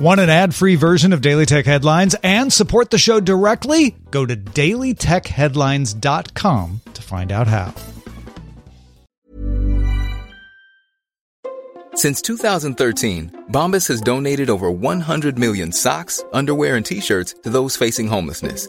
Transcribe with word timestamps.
Want 0.00 0.18
an 0.18 0.30
ad 0.30 0.54
free 0.54 0.76
version 0.76 1.12
of 1.12 1.20
Daily 1.20 1.44
Tech 1.44 1.66
Headlines 1.66 2.16
and 2.22 2.50
support 2.50 2.88
the 2.88 2.96
show 2.96 3.20
directly? 3.20 3.94
Go 4.10 4.24
to 4.24 4.34
dailytechheadlines.com 4.34 6.80
to 6.94 7.02
find 7.02 7.30
out 7.30 7.46
how. 7.46 7.74
Since 11.94 12.22
2013, 12.22 13.44
Bombas 13.50 13.88
has 13.88 14.00
donated 14.00 14.48
over 14.48 14.70
100 14.70 15.38
million 15.38 15.70
socks, 15.70 16.24
underwear, 16.32 16.76
and 16.76 16.86
t 16.86 17.00
shirts 17.00 17.34
to 17.42 17.50
those 17.50 17.76
facing 17.76 18.08
homelessness. 18.08 18.68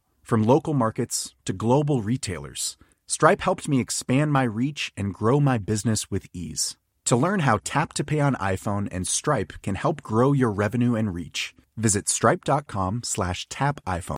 From 0.21 0.43
local 0.43 0.73
markets 0.73 1.35
to 1.45 1.53
global 1.53 2.01
retailers, 2.01 2.77
Stripe 3.07 3.41
helped 3.41 3.67
me 3.67 3.79
expand 3.79 4.31
my 4.31 4.43
reach 4.43 4.91
and 4.95 5.13
grow 5.13 5.39
my 5.39 5.57
business 5.57 6.09
with 6.09 6.25
ease. 6.33 6.77
To 7.05 7.15
learn 7.17 7.41
how 7.41 7.59
Tap 7.63 7.91
to 7.93 8.03
Pay 8.03 8.21
on 8.21 8.35
iPhone 8.35 8.87
and 8.91 9.05
Stripe 9.05 9.53
can 9.61 9.75
help 9.75 10.01
grow 10.01 10.31
your 10.31 10.51
revenue 10.51 10.95
and 10.95 11.13
reach, 11.13 11.53
visit 11.75 12.07
stripe.com 12.07 13.01
slash 13.03 13.47
tap 13.49 13.83
iPhone. 13.85 14.15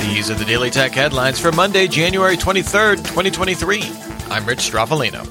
These 0.00 0.30
are 0.30 0.34
the 0.34 0.46
Daily 0.46 0.70
Tech 0.70 0.92
headlines 0.92 1.38
for 1.38 1.52
Monday, 1.52 1.86
January 1.86 2.36
23rd, 2.36 2.96
2023. 2.96 3.82
I'm 4.30 4.46
Rich 4.46 4.60
Stroffolino. 4.60 5.26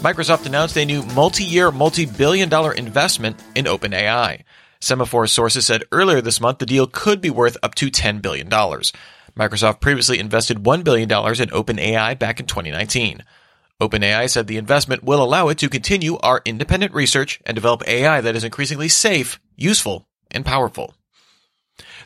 Microsoft 0.00 0.44
announced 0.44 0.76
a 0.76 0.84
new 0.84 1.02
multi-year, 1.14 1.70
multi-billion 1.70 2.48
dollar 2.48 2.72
investment 2.72 3.40
in 3.54 3.66
OpenAI. 3.66 4.42
Semafor 4.84 5.26
sources 5.26 5.64
said 5.64 5.84
earlier 5.92 6.20
this 6.20 6.42
month 6.42 6.58
the 6.58 6.66
deal 6.66 6.86
could 6.86 7.22
be 7.22 7.30
worth 7.30 7.56
up 7.62 7.74
to 7.76 7.90
$10 7.90 8.20
billion. 8.20 8.50
Microsoft 8.50 9.80
previously 9.80 10.18
invested 10.18 10.58
$1 10.58 10.84
billion 10.84 11.10
in 11.10 11.48
OpenAI 11.48 12.18
back 12.18 12.38
in 12.38 12.44
2019. 12.44 13.24
OpenAI 13.80 14.28
said 14.28 14.46
the 14.46 14.58
investment 14.58 15.02
will 15.02 15.22
allow 15.24 15.48
it 15.48 15.56
to 15.56 15.70
continue 15.70 16.18
our 16.18 16.42
independent 16.44 16.92
research 16.92 17.40
and 17.46 17.54
develop 17.54 17.82
AI 17.88 18.20
that 18.20 18.36
is 18.36 18.44
increasingly 18.44 18.88
safe, 18.88 19.40
useful, 19.56 20.06
and 20.30 20.44
powerful. 20.44 20.94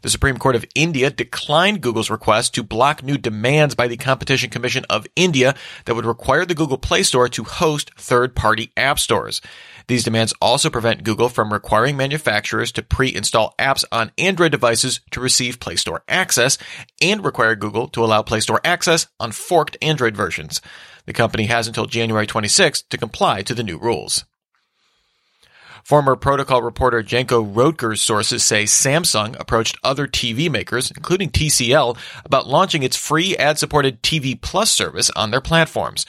The 0.03 0.11
Supreme 0.11 0.39
Court 0.39 0.57
of 0.57 0.65
India 0.75 1.11
declined 1.11 1.81
Google's 1.81 2.11
request 2.11 2.55
to 2.55 2.63
block 2.63 3.03
new 3.03 3.19
demands 3.19 3.75
by 3.75 3.89
the 3.89 3.97
Competition 3.97 4.51
Commission 4.51 4.85
of 4.89 5.07
India 5.17 5.55
that 5.85 5.95
would 5.95 6.07
require 6.07 6.45
the 6.45 6.55
Google 6.55 6.79
Play 6.79 7.03
Store 7.03 7.29
to 7.29 7.45
host 7.45 7.91
third-party 7.97 8.73
app 8.77 8.99
stores. 8.99 9.41
These 9.89 10.05
demands 10.05 10.35
also 10.41 10.71
prevent 10.71 11.05
Google 11.05 11.29
from 11.29 11.53
requiring 11.53 11.97
manufacturers 11.97 12.71
to 12.73 12.83
pre-install 12.83 13.55
apps 13.59 13.85
on 13.91 14.13
Android 14.19 14.53
devices 14.53 15.01
to 15.13 15.21
receive 15.21 15.61
Play 15.61 15.77
Store 15.77 16.03
access 16.09 16.59
and 17.01 17.25
require 17.25 17.57
Google 17.57 17.89
to 17.89 18.05
allow 18.05 18.23
Play 18.23 18.41
Store 18.41 18.61
access 18.65 19.07
on 19.19 19.33
forked 19.33 19.77
Android 19.81 20.15
versions. 20.17 20.61
The 21.07 21.15
company 21.15 21.47
has 21.47 21.67
until 21.67 21.87
January 21.87 22.27
26 22.27 22.83
to 22.83 22.99
comply 22.99 23.43
to 23.43 23.55
the 23.55 23.63
new 23.63 23.79
rules. 23.79 24.25
Former 25.89 26.17
protocol 26.17 26.61
reporter 26.61 27.03
Janko 27.03 27.41
Roettgers' 27.41 28.03
sources 28.03 28.45
say 28.45 28.65
Samsung 28.65 29.35
approached 29.41 29.79
other 29.83 30.07
TV 30.07 30.51
makers, 30.51 30.91
including 30.91 31.31
TCL, 31.31 31.97
about 32.27 32.47
launching 32.47 32.83
its 32.83 32.95
free 32.95 33.35
ad-supported 33.39 34.03
TV 34.03 34.39
Plus 34.39 34.71
service 34.71 35.09
on 35.17 35.31
their 35.31 35.41
platforms. 35.41 36.05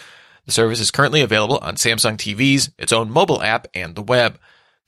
The 0.45 0.51
service 0.51 0.81
is 0.81 0.91
currently 0.91 1.21
available 1.21 1.59
on 1.59 1.75
Samsung 1.75 2.17
TVs, 2.17 2.73
its 2.77 2.91
own 2.91 3.09
mobile 3.09 3.41
app, 3.41 3.67
and 3.73 3.95
the 3.95 4.01
web. 4.01 4.37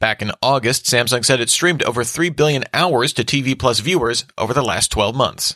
Back 0.02 0.22
in 0.22 0.34
August, 0.42 0.88
Samsung 0.88 1.24
said 1.24 1.40
it 1.40 1.50
streamed 1.50 1.84
over 1.84 2.04
3 2.04 2.30
billion 2.30 2.66
hours 2.74 3.14
to 3.14 3.24
TV 3.24 3.58
Plus 3.58 3.80
viewers 3.80 4.26
over 4.38 4.54
the 4.54 4.62
last 4.62 4.92
12 4.92 5.16
months. 5.16 5.56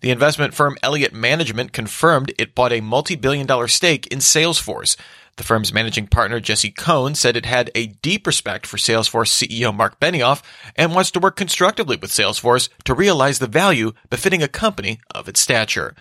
The 0.00 0.10
investment 0.10 0.54
firm 0.54 0.76
Elliott 0.82 1.12
Management 1.12 1.72
confirmed 1.72 2.32
it 2.38 2.54
bought 2.54 2.72
a 2.72 2.80
multi-billion 2.80 3.46
dollar 3.46 3.68
stake 3.68 4.06
in 4.06 4.20
Salesforce. 4.20 4.96
The 5.36 5.44
firm's 5.44 5.72
managing 5.72 6.06
partner, 6.06 6.40
Jesse 6.40 6.70
Cohn, 6.70 7.14
said 7.14 7.36
it 7.36 7.44
had 7.44 7.70
a 7.74 7.88
deep 7.88 8.26
respect 8.26 8.66
for 8.66 8.78
Salesforce 8.78 9.28
CEO 9.28 9.74
Marc 9.74 10.00
Benioff 10.00 10.42
and 10.76 10.94
wants 10.94 11.10
to 11.10 11.20
work 11.20 11.36
constructively 11.36 11.96
with 11.96 12.10
Salesforce 12.10 12.70
to 12.84 12.94
realize 12.94 13.38
the 13.38 13.46
value 13.46 13.92
befitting 14.08 14.42
a 14.42 14.48
company 14.48 14.98
of 15.14 15.28
its 15.28 15.40
stature. 15.40 15.94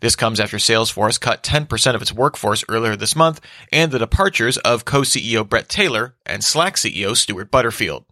This 0.00 0.14
comes 0.14 0.40
after 0.40 0.58
Salesforce 0.58 1.18
cut 1.18 1.42
10% 1.42 1.94
of 1.94 2.02
its 2.02 2.12
workforce 2.12 2.64
earlier 2.68 2.94
this 2.94 3.16
month 3.16 3.40
and 3.72 3.90
the 3.90 3.98
departures 3.98 4.58
of 4.58 4.84
co-CEO 4.84 5.48
Bret 5.48 5.70
Taylor 5.70 6.14
and 6.26 6.44
Slack 6.44 6.76
CEO 6.76 7.16
Stuart 7.16 7.50
Butterfield. 7.50 8.04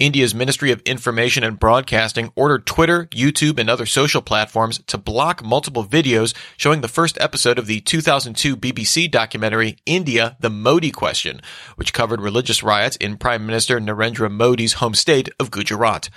India's 0.00 0.34
Ministry 0.34 0.72
of 0.72 0.80
Information 0.86 1.44
and 1.44 1.58
Broadcasting 1.58 2.32
ordered 2.34 2.64
Twitter, 2.64 3.04
YouTube, 3.08 3.58
and 3.58 3.68
other 3.68 3.84
social 3.84 4.22
platforms 4.22 4.80
to 4.86 4.96
block 4.96 5.44
multiple 5.44 5.84
videos 5.84 6.34
showing 6.56 6.80
the 6.80 6.88
first 6.88 7.20
episode 7.20 7.58
of 7.58 7.66
the 7.66 7.80
2002 7.82 8.56
BBC 8.56 9.10
documentary 9.10 9.76
India, 9.84 10.38
the 10.40 10.48
Modi 10.48 10.90
Question, 10.90 11.42
which 11.76 11.92
covered 11.92 12.22
religious 12.22 12.62
riots 12.62 12.96
in 12.96 13.18
Prime 13.18 13.44
Minister 13.44 13.78
Narendra 13.78 14.32
Modi's 14.32 14.72
home 14.74 14.94
state 14.94 15.28
of 15.38 15.50
Gujarat. 15.50 16.08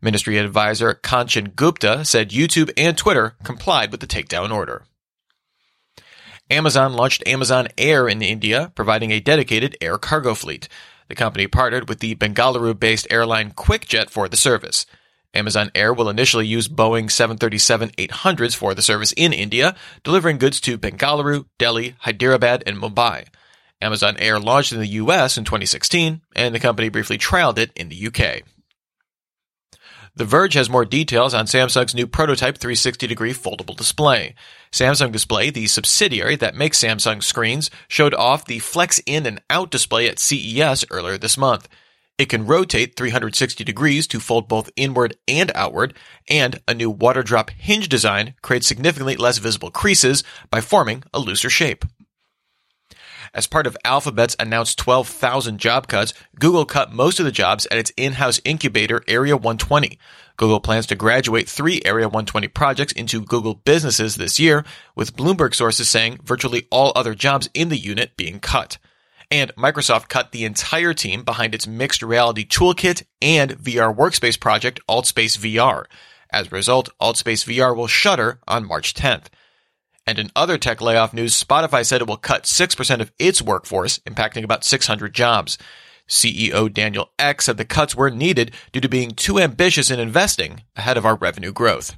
Ministry 0.00 0.38
advisor 0.38 0.94
Kanchan 0.94 1.56
Gupta 1.56 2.04
said 2.04 2.30
YouTube 2.30 2.70
and 2.76 2.96
Twitter 2.96 3.34
complied 3.42 3.90
with 3.90 3.98
the 3.98 4.06
takedown 4.06 4.54
order. 4.54 4.84
Amazon 6.48 6.92
launched 6.92 7.26
Amazon 7.26 7.66
Air 7.76 8.08
in 8.08 8.22
India, 8.22 8.70
providing 8.76 9.10
a 9.10 9.18
dedicated 9.18 9.76
air 9.80 9.98
cargo 9.98 10.34
fleet. 10.34 10.68
The 11.12 11.16
company 11.16 11.46
partnered 11.46 11.90
with 11.90 11.98
the 11.98 12.14
Bengaluru 12.14 12.80
based 12.80 13.06
airline 13.10 13.50
Quikjet 13.50 14.08
for 14.08 14.30
the 14.30 14.36
service. 14.38 14.86
Amazon 15.34 15.70
Air 15.74 15.92
will 15.92 16.08
initially 16.08 16.46
use 16.46 16.68
Boeing 16.68 17.10
737 17.10 17.90
800s 17.98 18.56
for 18.56 18.72
the 18.72 18.80
service 18.80 19.12
in 19.12 19.34
India, 19.34 19.76
delivering 20.04 20.38
goods 20.38 20.58
to 20.62 20.78
Bengaluru, 20.78 21.44
Delhi, 21.58 21.96
Hyderabad, 21.98 22.62
and 22.64 22.78
Mumbai. 22.78 23.26
Amazon 23.82 24.16
Air 24.16 24.40
launched 24.40 24.72
in 24.72 24.80
the 24.80 24.86
US 24.86 25.36
in 25.36 25.44
2016, 25.44 26.22
and 26.34 26.54
the 26.54 26.58
company 26.58 26.88
briefly 26.88 27.18
trialed 27.18 27.58
it 27.58 27.72
in 27.76 27.90
the 27.90 28.06
UK. 28.06 28.44
The 30.14 30.26
Verge 30.26 30.52
has 30.54 30.68
more 30.68 30.84
details 30.84 31.32
on 31.32 31.46
Samsung's 31.46 31.94
new 31.94 32.06
prototype 32.06 32.58
360 32.58 33.06
degree 33.06 33.32
foldable 33.32 33.74
display. 33.74 34.34
Samsung 34.70 35.10
Display, 35.10 35.48
the 35.48 35.66
subsidiary 35.66 36.36
that 36.36 36.54
makes 36.54 36.82
Samsung 36.82 37.22
screens, 37.22 37.70
showed 37.88 38.12
off 38.12 38.44
the 38.44 38.58
Flex 38.58 39.00
In 39.06 39.24
and 39.24 39.40
Out 39.48 39.70
display 39.70 40.08
at 40.08 40.18
CES 40.18 40.84
earlier 40.90 41.16
this 41.16 41.38
month. 41.38 41.66
It 42.18 42.28
can 42.28 42.46
rotate 42.46 42.94
360 42.94 43.64
degrees 43.64 44.06
to 44.08 44.20
fold 44.20 44.48
both 44.48 44.70
inward 44.76 45.16
and 45.26 45.50
outward, 45.54 45.96
and 46.28 46.60
a 46.68 46.74
new 46.74 46.90
water 46.90 47.22
drop 47.22 47.48
hinge 47.48 47.88
design 47.88 48.34
creates 48.42 48.66
significantly 48.66 49.16
less 49.16 49.38
visible 49.38 49.70
creases 49.70 50.22
by 50.50 50.60
forming 50.60 51.04
a 51.14 51.20
looser 51.20 51.48
shape. 51.48 51.86
As 53.34 53.46
part 53.46 53.66
of 53.66 53.78
Alphabet's 53.82 54.36
announced 54.38 54.78
12,000 54.78 55.58
job 55.58 55.88
cuts, 55.88 56.12
Google 56.38 56.66
cut 56.66 56.92
most 56.92 57.18
of 57.18 57.24
the 57.24 57.32
jobs 57.32 57.66
at 57.70 57.78
its 57.78 57.90
in-house 57.96 58.42
incubator 58.44 59.02
Area 59.08 59.36
120. 59.36 59.98
Google 60.36 60.60
plans 60.60 60.86
to 60.86 60.94
graduate 60.94 61.48
three 61.48 61.80
Area 61.86 62.06
120 62.08 62.48
projects 62.48 62.92
into 62.92 63.22
Google 63.22 63.54
businesses 63.54 64.16
this 64.16 64.38
year, 64.38 64.66
with 64.94 65.16
Bloomberg 65.16 65.54
sources 65.54 65.88
saying 65.88 66.18
virtually 66.22 66.66
all 66.70 66.92
other 66.94 67.14
jobs 67.14 67.48
in 67.54 67.70
the 67.70 67.78
unit 67.78 68.18
being 68.18 68.38
cut. 68.38 68.76
And 69.30 69.50
Microsoft 69.56 70.10
cut 70.10 70.32
the 70.32 70.44
entire 70.44 70.92
team 70.92 71.24
behind 71.24 71.54
its 71.54 71.66
mixed 71.66 72.02
reality 72.02 72.46
toolkit 72.46 73.02
and 73.22 73.52
VR 73.52 73.96
workspace 73.96 74.38
project 74.38 74.78
AltSpace 74.86 75.38
VR. 75.38 75.86
As 76.28 76.48
a 76.48 76.50
result, 76.50 76.90
AltSpace 77.00 77.46
VR 77.46 77.74
will 77.74 77.86
shutter 77.86 78.40
on 78.46 78.68
March 78.68 78.92
10th. 78.92 79.28
And 80.06 80.18
in 80.18 80.30
other 80.34 80.58
tech 80.58 80.80
layoff 80.80 81.14
news, 81.14 81.40
Spotify 81.42 81.86
said 81.86 82.00
it 82.00 82.08
will 82.08 82.16
cut 82.16 82.44
6% 82.44 83.00
of 83.00 83.12
its 83.18 83.40
workforce, 83.40 83.98
impacting 84.00 84.42
about 84.42 84.64
600 84.64 85.14
jobs. 85.14 85.58
CEO 86.08 86.72
Daniel 86.72 87.10
Ek 87.18 87.40
said 87.40 87.56
the 87.56 87.64
cuts 87.64 87.94
were 87.94 88.10
needed 88.10 88.52
due 88.72 88.80
to 88.80 88.88
being 88.88 89.12
too 89.12 89.38
ambitious 89.38 89.90
in 89.90 90.00
investing 90.00 90.62
ahead 90.76 90.96
of 90.96 91.06
our 91.06 91.16
revenue 91.16 91.52
growth. 91.52 91.96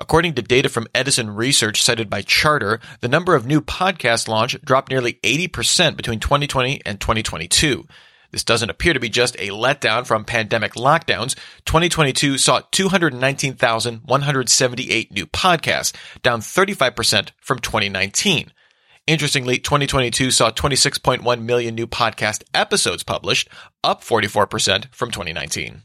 According 0.00 0.34
to 0.34 0.42
data 0.42 0.68
from 0.68 0.88
Edison 0.94 1.30
Research 1.30 1.82
cited 1.82 2.10
by 2.10 2.22
Chartr, 2.22 2.80
the 3.00 3.08
number 3.08 3.34
of 3.34 3.46
new 3.46 3.60
podcasts 3.60 4.28
launched 4.28 4.64
dropped 4.64 4.90
nearly 4.90 5.14
80% 5.22 5.96
between 5.96 6.20
2020 6.20 6.82
and 6.84 7.00
2022. 7.00 7.86
This 8.34 8.42
doesn't 8.42 8.68
appear 8.68 8.92
to 8.94 8.98
be 8.98 9.08
just 9.08 9.36
a 9.36 9.50
letdown 9.50 10.04
from 10.04 10.24
pandemic 10.24 10.72
lockdowns. 10.72 11.36
2022 11.66 12.36
saw 12.36 12.62
219,178 12.72 15.12
new 15.12 15.26
podcasts, 15.26 15.92
down 16.20 16.40
35% 16.40 17.30
from 17.40 17.60
2019. 17.60 18.52
Interestingly, 19.06 19.58
2022 19.58 20.32
saw 20.32 20.50
26.1 20.50 21.42
million 21.42 21.76
new 21.76 21.86
podcast 21.86 22.42
episodes 22.52 23.04
published, 23.04 23.48
up 23.84 24.02
44% 24.02 24.92
from 24.92 25.12
2019. 25.12 25.82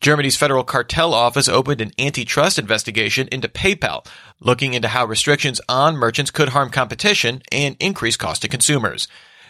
Germany's 0.00 0.38
Federal 0.38 0.64
Cartel 0.64 1.12
Office 1.12 1.50
opened 1.50 1.82
an 1.82 1.92
antitrust 1.98 2.58
investigation 2.58 3.28
into 3.30 3.48
PayPal, 3.48 4.06
looking 4.40 4.72
into 4.72 4.88
how 4.88 5.04
restrictions 5.04 5.60
on 5.68 5.98
merchants 5.98 6.30
could 6.30 6.48
harm 6.48 6.70
competition 6.70 7.42
and 7.52 7.76
increase 7.78 8.16
cost 8.16 8.40
to 8.40 8.48
consumers. 8.48 9.06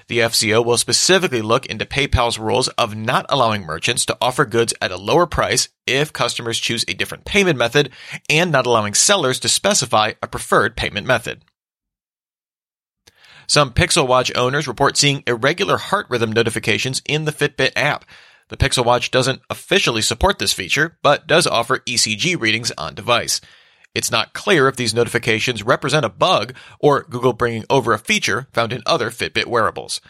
The 0.08 0.20
FCO 0.20 0.64
will 0.64 0.78
specifically 0.78 1.42
look 1.42 1.66
into 1.66 1.84
PayPal's 1.84 2.38
rules 2.38 2.68
of 2.68 2.96
not 2.96 3.26
allowing 3.28 3.64
merchants 3.64 4.06
to 4.06 4.16
offer 4.22 4.46
goods 4.46 4.72
at 4.80 4.90
a 4.90 4.96
lower 4.96 5.26
price 5.26 5.68
if 5.86 6.14
customers 6.14 6.58
choose 6.58 6.84
a 6.88 6.94
different 6.94 7.26
payment 7.26 7.58
method 7.58 7.90
and 8.30 8.50
not 8.50 8.64
allowing 8.64 8.94
sellers 8.94 9.38
to 9.40 9.50
specify 9.50 10.14
a 10.22 10.26
preferred 10.26 10.76
payment 10.76 11.06
method. 11.06 11.44
Some 13.46 13.72
Pixel 13.72 14.06
Watch 14.06 14.34
owners 14.34 14.66
report 14.66 14.96
seeing 14.96 15.22
irregular 15.26 15.76
heart 15.76 16.06
rhythm 16.08 16.32
notifications 16.32 17.02
in 17.06 17.26
the 17.26 17.32
Fitbit 17.32 17.72
app. 17.76 18.06
The 18.48 18.56
Pixel 18.56 18.86
Watch 18.86 19.10
doesn't 19.10 19.42
officially 19.50 20.02
support 20.02 20.38
this 20.38 20.54
feature, 20.54 20.98
but 21.02 21.26
does 21.26 21.46
offer 21.46 21.80
ECG 21.80 22.40
readings 22.40 22.72
on 22.78 22.94
device. 22.94 23.42
It's 23.94 24.10
not 24.10 24.32
clear 24.32 24.68
if 24.68 24.76
these 24.76 24.94
notifications 24.94 25.62
represent 25.62 26.04
a 26.04 26.10
bug 26.10 26.54
or 26.78 27.04
Google 27.08 27.32
bringing 27.32 27.64
over 27.68 27.92
a 27.92 27.98
feature 27.98 28.46
found 28.52 28.72
in 28.72 28.82
other 28.86 29.10
Fitbit 29.10 29.46
wearables. 29.46 30.00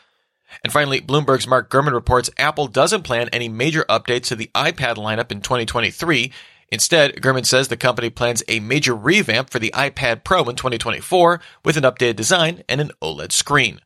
And 0.64 0.72
finally, 0.72 1.00
Bloomberg's 1.00 1.46
Mark 1.46 1.70
Gurman 1.70 1.92
reports 1.92 2.30
Apple 2.38 2.66
doesn't 2.66 3.02
plan 3.02 3.28
any 3.32 3.48
major 3.48 3.84
updates 3.88 4.24
to 4.26 4.36
the 4.36 4.50
iPad 4.54 4.96
lineup 4.96 5.30
in 5.30 5.40
2023. 5.40 6.32
Instead, 6.70 7.16
Gurman 7.16 7.46
says 7.46 7.68
the 7.68 7.76
company 7.76 8.10
plans 8.10 8.42
a 8.48 8.60
major 8.60 8.94
revamp 8.94 9.50
for 9.50 9.58
the 9.58 9.72
iPad 9.74 10.24
Pro 10.24 10.44
in 10.44 10.56
2024 10.56 11.40
with 11.64 11.76
an 11.76 11.84
updated 11.84 12.16
design 12.16 12.62
and 12.68 12.80
an 12.80 12.90
OLED 13.00 13.32
screen. 13.32 13.80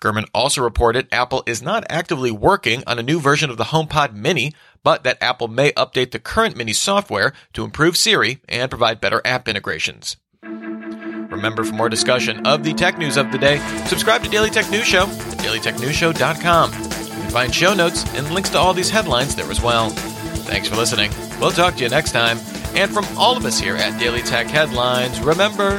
Gurman 0.00 0.26
also 0.32 0.62
reported 0.62 1.08
Apple 1.12 1.42
is 1.46 1.62
not 1.62 1.84
actively 1.90 2.30
working 2.30 2.82
on 2.86 2.98
a 2.98 3.02
new 3.02 3.20
version 3.20 3.50
of 3.50 3.58
the 3.58 3.64
HomePod 3.64 4.14
Mini, 4.14 4.54
but 4.82 5.04
that 5.04 5.22
Apple 5.22 5.48
may 5.48 5.72
update 5.72 6.10
the 6.10 6.18
current 6.18 6.56
Mini 6.56 6.72
software 6.72 7.32
to 7.52 7.64
improve 7.64 7.96
Siri 7.96 8.40
and 8.48 8.70
provide 8.70 9.00
better 9.00 9.20
app 9.24 9.46
integrations. 9.46 10.16
Remember, 10.42 11.64
for 11.64 11.74
more 11.74 11.88
discussion 11.88 12.46
of 12.46 12.64
the 12.64 12.72
tech 12.72 12.98
news 12.98 13.16
of 13.16 13.30
the 13.30 13.38
day, 13.38 13.58
subscribe 13.86 14.24
to 14.24 14.30
Daily 14.30 14.50
Tech 14.50 14.68
News 14.70 14.86
Show 14.86 15.02
at 15.02 15.38
dailytechnewsshow.com. 15.38 16.72
You 16.72 16.78
can 16.78 17.30
find 17.30 17.54
show 17.54 17.74
notes 17.74 18.04
and 18.14 18.30
links 18.32 18.50
to 18.50 18.58
all 18.58 18.74
these 18.74 18.90
headlines 18.90 19.36
there 19.36 19.50
as 19.50 19.60
well. 19.60 19.90
Thanks 19.90 20.68
for 20.68 20.76
listening. 20.76 21.12
We'll 21.38 21.52
talk 21.52 21.76
to 21.76 21.84
you 21.84 21.88
next 21.88 22.12
time. 22.12 22.38
And 22.74 22.92
from 22.92 23.04
all 23.16 23.36
of 23.36 23.44
us 23.44 23.60
here 23.60 23.76
at 23.76 23.98
Daily 24.00 24.22
Tech 24.22 24.48
Headlines, 24.48 25.20
remember, 25.20 25.78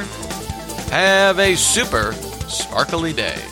have 0.90 1.38
a 1.38 1.54
super 1.54 2.12
sparkly 2.48 3.12
day. 3.12 3.51